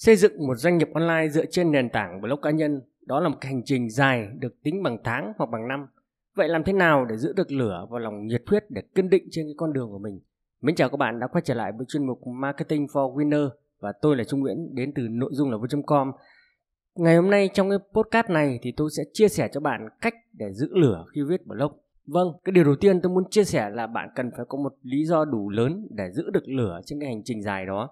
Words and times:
Xây 0.00 0.16
dựng 0.16 0.46
một 0.46 0.54
doanh 0.54 0.78
nghiệp 0.78 0.88
online 0.94 1.28
dựa 1.28 1.46
trên 1.46 1.72
nền 1.72 1.90
tảng 1.90 2.20
blog 2.20 2.40
cá 2.40 2.50
nhân 2.50 2.80
đó 3.06 3.20
là 3.20 3.28
một 3.28 3.38
hành 3.40 3.62
trình 3.64 3.90
dài 3.90 4.28
được 4.38 4.62
tính 4.62 4.82
bằng 4.82 4.98
tháng 5.04 5.32
hoặc 5.38 5.50
bằng 5.50 5.68
năm. 5.68 5.86
Vậy 6.36 6.48
làm 6.48 6.64
thế 6.64 6.72
nào 6.72 7.04
để 7.04 7.16
giữ 7.16 7.32
được 7.32 7.52
lửa 7.52 7.86
và 7.90 7.98
lòng 7.98 8.26
nhiệt 8.26 8.42
huyết 8.46 8.70
để 8.70 8.82
kiên 8.94 9.10
định 9.10 9.28
trên 9.30 9.46
cái 9.46 9.54
con 9.56 9.72
đường 9.72 9.90
của 9.90 9.98
mình? 9.98 10.20
Mến 10.60 10.74
chào 10.74 10.88
các 10.88 10.96
bạn 10.96 11.20
đã 11.20 11.26
quay 11.26 11.42
trở 11.44 11.54
lại 11.54 11.72
với 11.76 11.86
chuyên 11.88 12.06
mục 12.06 12.26
Marketing 12.26 12.86
for 12.86 13.14
Winner 13.14 13.48
và 13.80 13.92
tôi 14.02 14.16
là 14.16 14.24
Trung 14.24 14.40
Nguyễn 14.40 14.74
đến 14.74 14.92
từ 14.94 15.02
nội 15.10 15.30
dung 15.32 15.50
là 15.50 15.56
vui.com. 15.56 16.12
Ngày 16.94 17.16
hôm 17.16 17.30
nay 17.30 17.50
trong 17.54 17.70
cái 17.70 17.78
podcast 17.92 18.30
này 18.30 18.58
thì 18.62 18.72
tôi 18.76 18.90
sẽ 18.96 19.02
chia 19.12 19.28
sẻ 19.28 19.48
cho 19.52 19.60
bạn 19.60 19.88
cách 20.00 20.14
để 20.32 20.52
giữ 20.52 20.68
lửa 20.70 21.04
khi 21.14 21.22
viết 21.28 21.46
blog. 21.46 21.72
Vâng, 22.06 22.28
cái 22.44 22.52
điều 22.52 22.64
đầu 22.64 22.76
tiên 22.80 23.00
tôi 23.00 23.12
muốn 23.12 23.24
chia 23.30 23.44
sẻ 23.44 23.70
là 23.70 23.86
bạn 23.86 24.08
cần 24.16 24.30
phải 24.36 24.46
có 24.48 24.58
một 24.58 24.72
lý 24.82 25.04
do 25.04 25.24
đủ 25.24 25.50
lớn 25.50 25.86
để 25.90 26.04
giữ 26.12 26.30
được 26.30 26.48
lửa 26.48 26.80
trên 26.84 27.00
cái 27.00 27.08
hành 27.08 27.22
trình 27.24 27.42
dài 27.42 27.66
đó. 27.66 27.90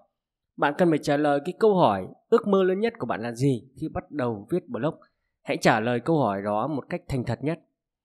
Bạn 0.59 0.73
cần 0.77 0.89
phải 0.89 0.99
trả 0.99 1.17
lời 1.17 1.39
cái 1.45 1.53
câu 1.59 1.75
hỏi 1.75 2.07
ước 2.29 2.47
mơ 2.47 2.63
lớn 2.63 2.79
nhất 2.79 2.93
của 2.99 3.05
bạn 3.05 3.21
là 3.21 3.31
gì 3.31 3.63
khi 3.81 3.87
bắt 3.87 4.11
đầu 4.11 4.47
viết 4.49 4.69
blog. 4.69 4.95
Hãy 5.43 5.57
trả 5.57 5.79
lời 5.79 5.99
câu 5.99 6.19
hỏi 6.19 6.41
đó 6.41 6.67
một 6.67 6.89
cách 6.89 7.01
thành 7.07 7.23
thật 7.23 7.39
nhất. 7.41 7.59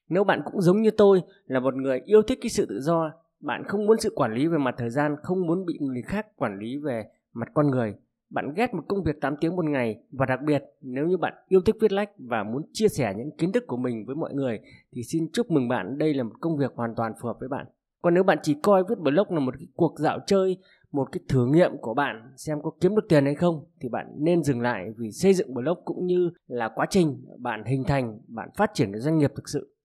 Nếu 0.08 0.24
bạn 0.24 0.42
cũng 0.44 0.60
giống 0.60 0.82
như 0.82 0.90
tôi 0.90 1.22
là 1.46 1.60
một 1.60 1.74
người 1.74 2.00
yêu 2.04 2.22
thích 2.22 2.38
cái 2.42 2.50
sự 2.50 2.66
tự 2.68 2.80
do, 2.80 3.12
bạn 3.40 3.64
không 3.64 3.86
muốn 3.86 3.98
sự 4.00 4.12
quản 4.16 4.34
lý 4.34 4.46
về 4.46 4.58
mặt 4.58 4.74
thời 4.78 4.90
gian, 4.90 5.16
không 5.22 5.46
muốn 5.46 5.66
bị 5.66 5.78
người 5.80 6.02
khác 6.02 6.36
quản 6.36 6.58
lý 6.58 6.76
về 6.76 7.04
mặt 7.32 7.48
con 7.54 7.70
người, 7.70 7.94
bạn 8.30 8.54
ghét 8.56 8.74
một 8.74 8.82
công 8.88 9.02
việc 9.02 9.20
8 9.20 9.36
tiếng 9.40 9.56
một 9.56 9.64
ngày 9.64 9.98
và 10.12 10.26
đặc 10.26 10.40
biệt 10.42 10.62
nếu 10.80 11.06
như 11.06 11.16
bạn 11.16 11.34
yêu 11.48 11.60
thích 11.60 11.76
viết 11.80 11.92
lách 11.92 12.10
và 12.18 12.42
muốn 12.42 12.62
chia 12.72 12.88
sẻ 12.88 13.14
những 13.16 13.30
kiến 13.38 13.52
thức 13.52 13.64
của 13.66 13.76
mình 13.76 14.04
với 14.06 14.16
mọi 14.16 14.34
người 14.34 14.60
thì 14.92 15.02
xin 15.02 15.28
chúc 15.32 15.50
mừng 15.50 15.68
bạn 15.68 15.98
đây 15.98 16.14
là 16.14 16.22
một 16.22 16.34
công 16.40 16.56
việc 16.56 16.72
hoàn 16.74 16.94
toàn 16.94 17.12
phù 17.20 17.28
hợp 17.28 17.36
với 17.40 17.48
bạn. 17.48 17.66
Còn 18.02 18.14
nếu 18.14 18.22
bạn 18.22 18.38
chỉ 18.42 18.56
coi 18.62 18.84
viết 18.88 18.98
blog 18.98 19.30
là 19.30 19.40
một 19.40 19.54
cuộc 19.74 19.94
dạo 19.98 20.18
chơi 20.26 20.58
một 20.94 21.12
cái 21.12 21.20
thử 21.28 21.46
nghiệm 21.46 21.78
của 21.80 21.94
bạn 21.94 22.32
xem 22.36 22.62
có 22.62 22.70
kiếm 22.80 22.94
được 22.94 23.06
tiền 23.08 23.24
hay 23.24 23.34
không, 23.34 23.64
thì 23.80 23.88
bạn 23.88 24.06
nên 24.18 24.42
dừng 24.42 24.60
lại 24.60 24.90
vì 24.96 25.12
xây 25.12 25.34
dựng 25.34 25.54
blog 25.54 25.78
cũng 25.84 26.06
như 26.06 26.30
là 26.46 26.70
quá 26.74 26.86
trình 26.90 27.24
bạn 27.38 27.64
hình 27.64 27.84
thành, 27.84 28.18
bạn 28.28 28.48
phát 28.56 28.70
triển 28.74 28.92
cái 28.92 29.00
doanh 29.00 29.18
nghiệp 29.18 29.32
thực 29.36 29.48
sự. 29.48 29.76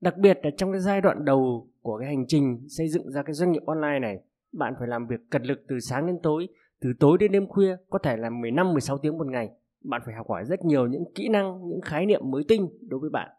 Đặc 0.00 0.16
biệt 0.16 0.38
là 0.42 0.50
trong 0.56 0.72
cái 0.72 0.80
giai 0.80 1.00
đoạn 1.00 1.24
đầu 1.24 1.68
của 1.82 1.98
cái 1.98 2.08
hành 2.08 2.26
trình 2.26 2.66
xây 2.68 2.88
dựng 2.88 3.10
ra 3.10 3.22
cái 3.22 3.34
doanh 3.34 3.52
nghiệp 3.52 3.62
online 3.66 3.98
này, 3.98 4.18
bạn 4.52 4.74
phải 4.78 4.88
làm 4.88 5.06
việc 5.06 5.20
cật 5.30 5.46
lực 5.46 5.64
từ 5.68 5.80
sáng 5.80 6.06
đến 6.06 6.18
tối, 6.22 6.48
từ 6.80 6.92
tối 7.00 7.18
đến 7.20 7.32
đêm 7.32 7.46
khuya, 7.46 7.76
có 7.90 7.98
thể 7.98 8.16
là 8.16 8.30
15 8.30 8.72
16 8.72 8.98
tiếng 8.98 9.18
một 9.18 9.26
ngày. 9.26 9.50
Bạn 9.84 10.02
phải 10.04 10.14
học 10.14 10.28
hỏi 10.28 10.44
rất 10.44 10.64
nhiều 10.64 10.86
những 10.86 11.04
kỹ 11.14 11.28
năng, 11.28 11.68
những 11.68 11.80
khái 11.80 12.06
niệm 12.06 12.30
mới 12.30 12.44
tinh 12.48 12.68
đối 12.88 13.00
với 13.00 13.10
bạn 13.10 13.30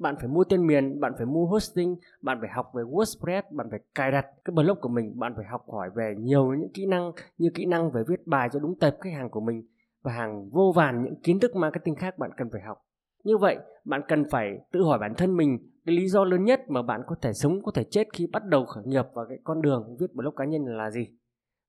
bạn 0.00 0.14
phải 0.18 0.28
mua 0.28 0.44
tên 0.44 0.66
miền, 0.66 1.00
bạn 1.00 1.12
phải 1.16 1.26
mua 1.26 1.46
hosting, 1.46 1.96
bạn 2.22 2.38
phải 2.40 2.50
học 2.50 2.70
về 2.74 2.82
wordpress, 2.82 3.42
bạn 3.50 3.66
phải 3.70 3.80
cài 3.94 4.10
đặt 4.10 4.26
cái 4.44 4.54
blog 4.54 4.78
của 4.80 4.88
mình, 4.88 5.18
bạn 5.18 5.32
phải 5.36 5.44
học 5.44 5.64
hỏi 5.68 5.90
về 5.94 6.14
nhiều 6.18 6.54
những 6.54 6.72
kỹ 6.74 6.86
năng, 6.86 7.12
như 7.38 7.50
kỹ 7.54 7.66
năng 7.66 7.90
về 7.90 8.02
viết 8.08 8.26
bài 8.26 8.48
cho 8.52 8.58
đúng 8.58 8.78
tệp 8.78 8.94
khách 9.00 9.12
hàng 9.12 9.30
của 9.30 9.40
mình 9.40 9.66
và 10.02 10.12
hàng 10.12 10.48
vô 10.50 10.72
vàn 10.76 11.04
những 11.04 11.14
kiến 11.22 11.40
thức 11.40 11.56
marketing 11.56 11.94
khác 11.94 12.18
bạn 12.18 12.30
cần 12.36 12.48
phải 12.52 12.60
học. 12.62 12.78
Như 13.24 13.38
vậy, 13.38 13.58
bạn 13.84 14.00
cần 14.08 14.24
phải 14.30 14.58
tự 14.72 14.82
hỏi 14.82 14.98
bản 14.98 15.14
thân 15.14 15.36
mình 15.36 15.58
cái 15.86 15.96
lý 15.96 16.08
do 16.08 16.24
lớn 16.24 16.44
nhất 16.44 16.60
mà 16.68 16.82
bạn 16.82 17.02
có 17.06 17.16
thể 17.22 17.32
sống, 17.32 17.62
có 17.62 17.72
thể 17.74 17.84
chết 17.84 18.08
khi 18.12 18.26
bắt 18.26 18.44
đầu 18.44 18.66
khởi 18.66 18.84
nghiệp 18.86 19.04
vào 19.14 19.26
cái 19.28 19.38
con 19.44 19.62
đường 19.62 19.96
viết 20.00 20.14
blog 20.14 20.34
cá 20.34 20.44
nhân 20.44 20.64
là 20.64 20.90
gì? 20.90 21.08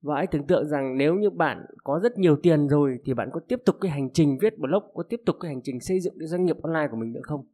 Và 0.02 0.16
hãy 0.16 0.28
tưởng 0.28 0.48
tượng 0.48 0.68
rằng 0.68 0.98
nếu 0.98 1.16
như 1.16 1.30
bạn 1.30 1.66
có 1.84 2.00
rất 2.04 2.18
nhiều 2.18 2.36
tiền 2.44 2.68
rồi 2.68 3.00
thì 3.06 3.14
bạn 3.14 3.30
có 3.34 3.40
tiếp 3.48 3.60
tục 3.66 3.76
cái 3.82 3.92
hành 3.92 4.10
trình 4.14 4.38
viết 4.42 4.60
blog, 4.60 4.84
có 4.94 5.04
tiếp 5.04 5.22
tục 5.26 5.36
cái 5.40 5.52
hành 5.52 5.62
trình 5.64 5.80
xây 5.80 6.00
dựng 6.00 6.14
cái 6.20 6.28
doanh 6.28 6.46
nghiệp 6.46 6.58
online 6.64 6.88
của 6.92 6.98
mình 6.98 7.14
nữa 7.14 7.22
không? 7.24 7.46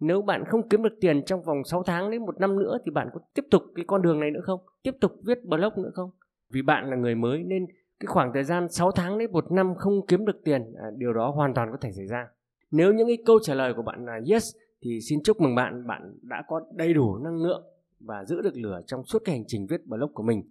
Nếu 0.00 0.22
bạn 0.22 0.44
không 0.44 0.68
kiếm 0.68 0.82
được 0.82 0.94
tiền 1.00 1.24
trong 1.24 1.42
vòng 1.42 1.64
6 1.64 1.82
tháng 1.82 2.10
đến 2.10 2.26
một 2.26 2.40
năm 2.40 2.58
nữa 2.58 2.78
thì 2.84 2.90
bạn 2.90 3.08
có 3.14 3.20
tiếp 3.34 3.44
tục 3.50 3.62
cái 3.74 3.84
con 3.88 4.02
đường 4.02 4.20
này 4.20 4.30
nữa 4.30 4.40
không? 4.42 4.60
Tiếp 4.82 4.94
tục 5.00 5.12
viết 5.26 5.44
blog 5.44 5.82
nữa 5.82 5.90
không? 5.94 6.10
Vì 6.52 6.62
bạn 6.62 6.90
là 6.90 6.96
người 6.96 7.14
mới 7.14 7.42
nên 7.42 7.66
cái 8.00 8.06
khoảng 8.06 8.30
thời 8.34 8.44
gian 8.44 8.68
6 8.68 8.90
tháng 8.90 9.18
đến 9.18 9.32
một 9.32 9.52
năm 9.52 9.74
không 9.74 10.06
kiếm 10.06 10.26
được 10.26 10.44
tiền, 10.44 10.74
à, 10.82 10.86
điều 10.96 11.12
đó 11.12 11.30
hoàn 11.30 11.54
toàn 11.54 11.68
có 11.70 11.76
thể 11.80 11.92
xảy 11.92 12.06
ra. 12.06 12.28
Nếu 12.70 12.92
những 12.92 13.06
cái 13.06 13.18
câu 13.26 13.38
trả 13.42 13.54
lời 13.54 13.74
của 13.76 13.82
bạn 13.82 14.06
là 14.06 14.20
yes 14.30 14.44
thì 14.82 15.00
xin 15.00 15.22
chúc 15.22 15.40
mừng 15.40 15.54
bạn, 15.54 15.86
bạn 15.86 16.18
đã 16.22 16.42
có 16.48 16.60
đầy 16.74 16.94
đủ 16.94 17.16
năng 17.16 17.42
lượng 17.42 17.62
và 18.00 18.24
giữ 18.24 18.40
được 18.42 18.56
lửa 18.56 18.80
trong 18.86 19.04
suốt 19.04 19.22
cái 19.24 19.34
hành 19.34 19.44
trình 19.46 19.66
viết 19.66 19.86
blog 19.86 20.14
của 20.14 20.22
mình. 20.22 20.42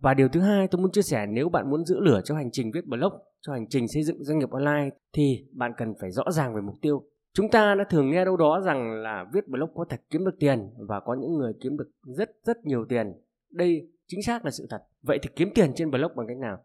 Và 0.00 0.14
điều 0.14 0.28
thứ 0.28 0.40
hai 0.40 0.68
tôi 0.68 0.80
muốn 0.80 0.92
chia 0.92 1.02
sẻ 1.02 1.26
nếu 1.26 1.48
bạn 1.48 1.70
muốn 1.70 1.84
giữ 1.84 2.00
lửa 2.00 2.20
cho 2.24 2.34
hành 2.34 2.50
trình 2.52 2.70
viết 2.74 2.86
blog, 2.86 3.12
cho 3.40 3.52
hành 3.52 3.68
trình 3.68 3.88
xây 3.88 4.02
dựng 4.02 4.24
doanh 4.24 4.38
nghiệp 4.38 4.50
online 4.50 4.90
thì 5.12 5.46
bạn 5.52 5.72
cần 5.76 5.94
phải 6.00 6.10
rõ 6.10 6.24
ràng 6.30 6.54
về 6.54 6.60
mục 6.60 6.74
tiêu 6.80 7.02
Chúng 7.36 7.50
ta 7.50 7.74
đã 7.74 7.84
thường 7.84 8.10
nghe 8.10 8.24
đâu 8.24 8.36
đó 8.36 8.60
rằng 8.64 9.02
là 9.02 9.26
viết 9.32 9.48
blog 9.48 9.70
có 9.74 9.84
thể 9.88 9.96
kiếm 10.10 10.24
được 10.24 10.34
tiền 10.40 10.70
và 10.88 11.00
có 11.00 11.14
những 11.14 11.38
người 11.38 11.52
kiếm 11.60 11.76
được 11.76 11.90
rất 12.16 12.30
rất 12.44 12.64
nhiều 12.64 12.86
tiền. 12.88 13.12
Đây 13.50 13.88
chính 14.06 14.22
xác 14.22 14.44
là 14.44 14.50
sự 14.50 14.66
thật. 14.70 14.82
Vậy 15.02 15.18
thì 15.22 15.28
kiếm 15.36 15.50
tiền 15.54 15.72
trên 15.74 15.90
blog 15.90 16.12
bằng 16.16 16.26
cách 16.28 16.36
nào? 16.36 16.58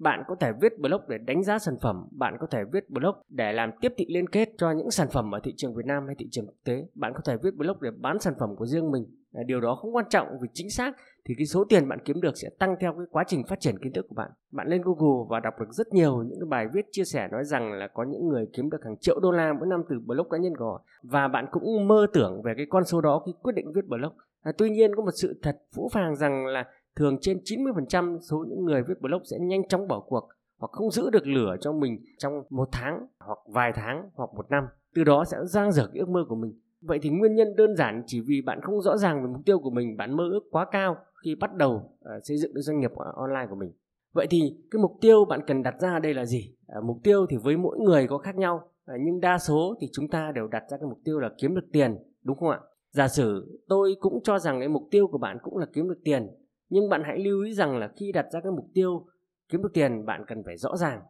Bạn 0.00 0.22
có 0.26 0.34
thể 0.40 0.52
viết 0.60 0.78
blog 0.78 1.00
để 1.08 1.18
đánh 1.18 1.42
giá 1.42 1.58
sản 1.58 1.74
phẩm, 1.82 2.08
bạn 2.10 2.36
có 2.40 2.46
thể 2.50 2.58
viết 2.72 2.90
blog 2.90 3.14
để 3.28 3.52
làm 3.52 3.70
tiếp 3.80 3.92
thị 3.96 4.06
liên 4.08 4.28
kết 4.28 4.48
cho 4.58 4.70
những 4.70 4.90
sản 4.90 5.08
phẩm 5.12 5.34
ở 5.34 5.40
thị 5.44 5.54
trường 5.56 5.74
Việt 5.74 5.86
Nam 5.86 6.06
hay 6.06 6.14
thị 6.18 6.28
trường 6.30 6.46
quốc 6.46 6.56
tế. 6.64 6.86
Bạn 6.94 7.12
có 7.14 7.20
thể 7.24 7.36
viết 7.42 7.54
blog 7.56 7.76
để 7.80 7.90
bán 8.00 8.18
sản 8.18 8.34
phẩm 8.40 8.56
của 8.56 8.66
riêng 8.66 8.90
mình. 8.90 9.04
Ờ, 9.32 9.42
điều 9.46 9.60
đó 9.60 9.74
không 9.74 9.94
quan 9.94 10.04
trọng 10.10 10.26
vì 10.42 10.48
chính 10.52 10.70
xác 10.70 10.96
thì 11.24 11.34
cái 11.38 11.46
số 11.46 11.64
tiền 11.64 11.88
bạn 11.88 11.98
kiếm 12.04 12.20
được 12.20 12.36
sẽ 12.36 12.48
tăng 12.58 12.76
theo 12.80 12.92
cái 12.92 13.06
quá 13.10 13.24
trình 13.26 13.42
phát 13.48 13.60
triển 13.60 13.78
kiến 13.78 13.92
thức 13.92 14.06
của 14.08 14.14
bạn. 14.14 14.30
Bạn 14.52 14.68
lên 14.68 14.82
Google 14.84 15.26
và 15.28 15.40
đọc 15.40 15.54
được 15.60 15.72
rất 15.72 15.88
nhiều 15.92 16.22
những 16.22 16.40
cái 16.40 16.48
bài 16.48 16.66
viết 16.74 16.86
chia 16.90 17.04
sẻ 17.04 17.28
nói 17.32 17.44
rằng 17.44 17.72
là 17.72 17.88
có 17.94 18.04
những 18.04 18.28
người 18.28 18.46
kiếm 18.52 18.70
được 18.70 18.84
hàng 18.84 18.96
triệu 19.00 19.20
đô 19.20 19.30
la 19.30 19.52
mỗi 19.52 19.68
năm 19.68 19.82
từ 19.88 19.96
blog 20.06 20.28
cá 20.30 20.38
nhân 20.38 20.56
của 20.56 20.64
họ 20.64 20.84
và 21.02 21.28
bạn 21.28 21.46
cũng 21.50 21.88
mơ 21.88 22.06
tưởng 22.12 22.42
về 22.42 22.52
cái 22.56 22.66
con 22.70 22.84
số 22.84 23.00
đó 23.00 23.22
khi 23.26 23.32
quyết 23.42 23.52
định 23.54 23.72
viết 23.74 23.86
blog. 23.86 24.12
À, 24.42 24.52
tuy 24.58 24.70
nhiên 24.70 24.94
có 24.96 25.02
một 25.02 25.10
sự 25.14 25.40
thật 25.42 25.56
phũ 25.76 25.88
phàng 25.92 26.16
rằng 26.16 26.46
là 26.46 26.64
thường 26.96 27.16
trên 27.20 27.38
90% 27.44 28.18
số 28.20 28.44
những 28.48 28.64
người 28.64 28.82
viết 28.88 29.00
blog 29.00 29.22
sẽ 29.24 29.38
nhanh 29.38 29.68
chóng 29.68 29.88
bỏ 29.88 30.00
cuộc 30.00 30.28
hoặc 30.58 30.70
không 30.72 30.90
giữ 30.90 31.10
được 31.10 31.26
lửa 31.26 31.56
cho 31.60 31.72
mình 31.72 32.04
trong 32.18 32.42
một 32.50 32.68
tháng 32.72 33.06
hoặc 33.18 33.38
vài 33.46 33.72
tháng 33.74 34.10
hoặc 34.14 34.30
một 34.36 34.50
năm. 34.50 34.64
Từ 34.94 35.04
đó 35.04 35.24
sẽ 35.24 35.36
giang 35.44 35.72
dở 35.72 35.86
cái 35.92 36.00
ước 36.00 36.08
mơ 36.08 36.24
của 36.28 36.34
mình. 36.34 36.60
Vậy 36.80 36.98
thì 37.02 37.10
nguyên 37.10 37.34
nhân 37.34 37.56
đơn 37.56 37.76
giản 37.76 38.02
chỉ 38.06 38.20
vì 38.20 38.42
bạn 38.42 38.60
không 38.62 38.80
rõ 38.80 38.96
ràng 38.96 39.22
về 39.22 39.28
mục 39.32 39.42
tiêu 39.46 39.58
của 39.58 39.70
mình, 39.70 39.96
bạn 39.96 40.16
mơ 40.16 40.24
ước 40.32 40.40
quá 40.50 40.66
cao 40.72 40.96
khi 41.24 41.34
bắt 41.34 41.54
đầu 41.54 41.74
uh, 41.74 42.08
xây 42.24 42.36
dựng 42.36 42.54
cái 42.54 42.62
doanh 42.62 42.80
nghiệp 42.80 42.90
online 43.14 43.46
của 43.50 43.56
mình. 43.56 43.72
Vậy 44.12 44.26
thì 44.30 44.56
cái 44.70 44.82
mục 44.82 44.92
tiêu 45.00 45.24
bạn 45.24 45.40
cần 45.46 45.62
đặt 45.62 45.74
ra 45.80 45.98
đây 45.98 46.14
là 46.14 46.24
gì? 46.24 46.54
Uh, 46.78 46.84
mục 46.84 46.96
tiêu 47.02 47.26
thì 47.30 47.36
với 47.36 47.56
mỗi 47.56 47.78
người 47.78 48.06
có 48.06 48.18
khác 48.18 48.36
nhau, 48.36 48.56
uh, 48.94 49.00
nhưng 49.00 49.20
đa 49.20 49.38
số 49.38 49.76
thì 49.80 49.88
chúng 49.92 50.08
ta 50.08 50.32
đều 50.34 50.48
đặt 50.48 50.62
ra 50.70 50.76
cái 50.76 50.88
mục 50.88 50.98
tiêu 51.04 51.18
là 51.18 51.30
kiếm 51.38 51.54
được 51.54 51.66
tiền, 51.72 51.96
đúng 52.22 52.38
không 52.38 52.48
ạ? 52.48 52.60
Giả 52.90 53.08
sử 53.08 53.58
tôi 53.68 53.96
cũng 54.00 54.22
cho 54.22 54.38
rằng 54.38 54.58
cái 54.58 54.68
mục 54.68 54.82
tiêu 54.90 55.06
của 55.06 55.18
bạn 55.18 55.38
cũng 55.42 55.56
là 55.56 55.66
kiếm 55.72 55.88
được 55.88 55.98
tiền, 56.04 56.28
nhưng 56.70 56.88
bạn 56.88 57.02
hãy 57.04 57.18
lưu 57.18 57.44
ý 57.44 57.54
rằng 57.54 57.78
là 57.78 57.88
khi 57.96 58.12
đặt 58.12 58.26
ra 58.32 58.40
cái 58.40 58.52
mục 58.52 58.66
tiêu 58.74 59.06
kiếm 59.48 59.62
được 59.62 59.70
tiền 59.74 60.06
bạn 60.06 60.24
cần 60.26 60.42
phải 60.44 60.56
rõ 60.56 60.76
ràng 60.76 61.00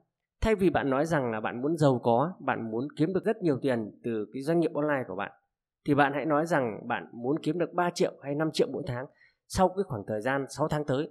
thay 0.41 0.54
vì 0.54 0.71
bạn 0.71 0.91
nói 0.91 1.06
rằng 1.06 1.31
là 1.31 1.41
bạn 1.41 1.62
muốn 1.62 1.76
giàu 1.76 2.00
có 2.03 2.32
bạn 2.41 2.71
muốn 2.71 2.88
kiếm 2.97 3.12
được 3.12 3.25
rất 3.25 3.43
nhiều 3.43 3.59
tiền 3.62 4.00
từ 4.04 4.26
cái 4.32 4.43
doanh 4.43 4.60
nghiệp 4.60 4.75
online 4.75 5.04
của 5.09 5.16
bạn 5.16 5.32
thì 5.87 5.94
bạn 5.94 6.12
hãy 6.15 6.25
nói 6.25 6.47
rằng 6.47 6.88
bạn 6.88 7.06
muốn 7.12 7.38
kiếm 7.43 7.59
được 7.59 7.72
3 7.72 7.91
triệu 7.91 8.12
hay 8.22 8.34
5 8.34 8.50
triệu 8.53 8.69
mỗi 8.72 8.82
tháng 8.87 9.06
sau 9.48 9.69
cái 9.69 9.82
khoảng 9.84 10.03
thời 10.06 10.21
gian 10.21 10.47
6 10.48 10.69
tháng 10.69 10.84
tới. 10.84 11.10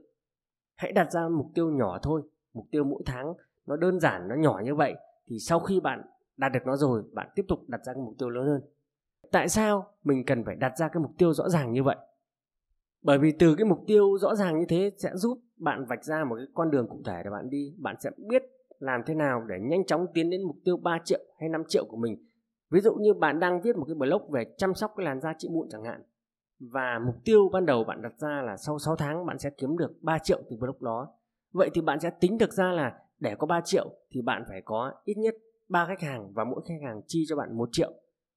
Hãy 0.75 0.91
đặt 0.91 1.11
ra 1.11 1.29
mục 1.29 1.47
tiêu 1.55 1.69
nhỏ 1.69 1.99
thôi, 2.01 2.21
mục 2.53 2.65
tiêu 2.71 2.83
mỗi 2.83 3.01
tháng 3.05 3.33
nó 3.65 3.75
đơn 3.75 3.99
giản, 3.99 4.27
nó 4.27 4.35
nhỏ 4.35 4.61
như 4.63 4.75
vậy 4.75 4.95
thì 5.27 5.39
sau 5.39 5.59
khi 5.59 5.79
bạn 5.79 6.01
đạt 6.37 6.51
được 6.51 6.59
nó 6.65 6.75
rồi, 6.75 7.03
bạn 7.13 7.29
tiếp 7.35 7.43
tục 7.47 7.59
đặt 7.67 7.81
ra 7.85 7.93
cái 7.93 8.03
mục 8.03 8.13
tiêu 8.19 8.29
lớn 8.29 8.47
hơn. 8.47 8.61
Tại 9.31 9.49
sao 9.49 9.93
mình 10.03 10.25
cần 10.25 10.43
phải 10.45 10.55
đặt 10.55 10.77
ra 10.77 10.87
cái 10.87 11.01
mục 11.01 11.11
tiêu 11.17 11.33
rõ 11.33 11.49
ràng 11.49 11.73
như 11.73 11.83
vậy? 11.83 11.95
Bởi 13.01 13.17
vì 13.17 13.31
từ 13.31 13.55
cái 13.55 13.65
mục 13.65 13.79
tiêu 13.87 14.17
rõ 14.17 14.35
ràng 14.35 14.59
như 14.59 14.65
thế 14.69 14.91
sẽ 14.97 15.09
giúp 15.13 15.39
bạn 15.57 15.85
vạch 15.85 16.03
ra 16.03 16.23
một 16.23 16.35
cái 16.35 16.45
con 16.53 16.71
đường 16.71 16.87
cụ 16.89 17.01
thể 17.05 17.21
để 17.23 17.29
bạn 17.29 17.49
đi, 17.49 17.73
bạn 17.77 17.95
sẽ 17.99 18.09
biết 18.29 18.43
làm 18.79 19.01
thế 19.05 19.15
nào 19.15 19.43
để 19.49 19.55
nhanh 19.61 19.85
chóng 19.85 20.05
tiến 20.13 20.29
đến 20.29 20.43
mục 20.43 20.55
tiêu 20.65 20.77
3 20.77 20.99
triệu 21.05 21.19
hay 21.39 21.49
5 21.49 21.63
triệu 21.67 21.85
của 21.89 21.97
mình 21.97 22.29
Ví 22.69 22.81
dụ 22.81 22.93
như 22.93 23.13
bạn 23.13 23.39
đang 23.39 23.61
viết 23.61 23.77
một 23.77 23.85
cái 23.87 23.95
blog 23.95 24.31
về 24.31 24.45
chăm 24.57 24.73
sóc 24.73 24.93
cái 24.97 25.05
làn 25.05 25.21
da 25.21 25.33
trị 25.37 25.49
mụn 25.51 25.67
chẳng 25.71 25.83
hạn 25.83 26.03
và 26.59 26.99
mục 27.05 27.15
tiêu 27.25 27.49
ban 27.53 27.65
đầu 27.65 27.83
bạn 27.83 28.01
đặt 28.01 28.13
ra 28.17 28.41
là 28.45 28.57
sau 28.57 28.79
6 28.79 28.95
tháng 28.95 29.25
bạn 29.25 29.39
sẽ 29.39 29.49
kiếm 29.49 29.77
được 29.77 29.91
3 30.01 30.17
triệu 30.19 30.41
từ 30.49 30.57
blog 30.57 30.75
đó. 30.79 31.07
Vậy 31.53 31.69
thì 31.73 31.81
bạn 31.81 31.99
sẽ 31.99 32.09
tính 32.09 32.37
được 32.37 32.53
ra 32.53 32.71
là 32.71 32.99
để 33.19 33.35
có 33.35 33.47
3 33.47 33.61
triệu 33.61 33.89
thì 34.11 34.21
bạn 34.21 34.43
phải 34.49 34.61
có 34.65 34.91
ít 35.03 35.17
nhất 35.17 35.35
3 35.69 35.85
khách 35.85 36.01
hàng 36.01 36.33
và 36.33 36.43
mỗi 36.43 36.61
khách 36.67 36.79
hàng 36.83 37.01
chi 37.07 37.25
cho 37.29 37.35
bạn 37.35 37.57
1 37.57 37.69
triệu. 37.71 37.91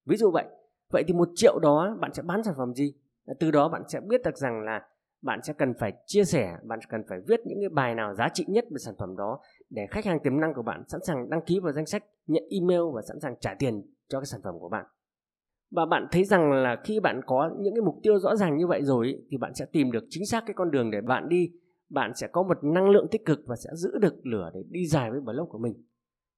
Ví 0.07 0.17
dụ 0.17 0.31
vậy. 0.31 0.45
Vậy 0.91 1.05
thì 1.07 1.15
1 1.15 1.29
triệu 1.35 1.59
đó 1.59 1.97
bạn 2.01 2.15
sẽ 2.15 2.23
bán 2.23 2.43
sản 2.43 2.55
phẩm 2.57 2.75
gì? 2.75 2.95
Từ 3.41 3.51
đó 3.51 3.69
bạn 3.69 3.83
sẽ 3.89 4.01
biết 4.01 4.23
được 4.25 4.37
rằng 4.37 4.63
là 4.63 4.83
bạn 5.23 5.43
sẽ 5.43 5.53
cần 5.53 5.75
phải 5.79 5.93
chia 6.07 6.25
sẻ, 6.25 6.57
bạn 6.63 6.79
cần 6.89 7.03
phải 7.09 7.19
viết 7.29 7.41
những 7.47 7.59
cái 7.61 7.69
bài 7.69 7.95
nào 7.95 8.15
giá 8.15 8.29
trị 8.35 8.45
nhất 8.49 8.65
về 8.71 8.79
sản 8.79 8.95
phẩm 8.99 9.17
đó 9.17 9.41
để 9.71 9.87
khách 9.91 10.05
hàng 10.05 10.19
tiềm 10.21 10.41
năng 10.41 10.55
của 10.55 10.63
bạn 10.63 10.83
sẵn 10.89 11.01
sàng 11.05 11.31
đăng 11.31 11.41
ký 11.47 11.61
vào 11.61 11.73
danh 11.73 11.87
sách, 11.87 12.05
nhận 12.27 12.43
email 12.51 12.81
và 12.95 13.03
sẵn 13.09 13.21
sàng 13.21 13.35
trả 13.41 13.55
tiền 13.59 13.83
cho 14.09 14.21
cái 14.21 14.27
sản 14.27 14.41
phẩm 14.45 14.55
của 14.59 14.69
bạn. 14.69 14.87
Và 15.71 15.87
bạn 15.87 16.07
thấy 16.13 16.25
rằng 16.25 16.53
là 16.53 16.77
khi 16.85 17.01
bạn 17.01 17.21
có 17.27 17.51
những 17.59 17.75
cái 17.75 17.83
mục 17.83 17.95
tiêu 18.03 18.19
rõ 18.19 18.37
ràng 18.37 18.57
như 18.57 18.67
vậy 18.67 18.83
rồi 18.83 19.23
thì 19.31 19.37
bạn 19.37 19.55
sẽ 19.55 19.65
tìm 19.73 19.93
được 19.93 20.05
chính 20.11 20.27
xác 20.27 20.45
cái 20.47 20.55
con 20.55 20.71
đường 20.71 20.91
để 20.91 21.01
bạn 21.01 21.29
đi. 21.29 21.53
Bạn 21.89 22.13
sẽ 22.15 22.27
có 22.27 22.43
một 22.43 22.65
năng 22.65 22.91
lượng 22.91 23.07
tích 23.11 23.25
cực 23.25 23.41
và 23.47 23.57
sẽ 23.57 23.71
giữ 23.75 23.99
được 23.99 24.27
lửa 24.27 24.51
để 24.55 24.61
đi 24.71 24.87
dài 24.87 25.11
với 25.11 25.21
blog 25.21 25.49
của 25.49 25.59
mình. 25.59 25.75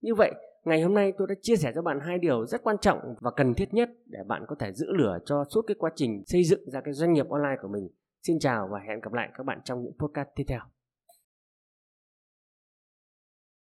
Như 0.00 0.14
vậy 0.14 0.32
ngày 0.64 0.82
hôm 0.82 0.94
nay 0.94 1.12
tôi 1.18 1.26
đã 1.26 1.34
chia 1.42 1.56
sẻ 1.56 1.72
cho 1.74 1.82
bạn 1.82 2.00
hai 2.00 2.18
điều 2.18 2.46
rất 2.46 2.62
quan 2.62 2.76
trọng 2.80 2.98
và 3.20 3.30
cần 3.30 3.54
thiết 3.54 3.74
nhất 3.74 3.90
để 4.06 4.18
bạn 4.26 4.44
có 4.48 4.56
thể 4.58 4.72
giữ 4.72 4.86
lửa 4.92 5.18
cho 5.24 5.44
suốt 5.50 5.62
cái 5.66 5.74
quá 5.78 5.90
trình 5.96 6.22
xây 6.26 6.44
dựng 6.44 6.70
ra 6.70 6.80
cái 6.80 6.94
doanh 6.94 7.12
nghiệp 7.12 7.28
online 7.28 7.56
của 7.62 7.68
mình. 7.68 7.88
Xin 8.22 8.38
chào 8.38 8.68
và 8.72 8.78
hẹn 8.88 9.00
gặp 9.00 9.12
lại 9.12 9.28
các 9.34 9.46
bạn 9.46 9.60
trong 9.64 9.82
những 9.82 9.92
podcast 9.98 10.28
tiếp 10.36 10.44
theo. 10.48 10.60